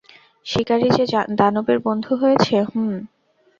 শিকারী 0.45 0.87
যে 0.97 1.05
দানবের 1.39 1.77
বন্ধু 1.79 2.11
হয়েছে, 2.15 2.55
হুম? 2.63 2.93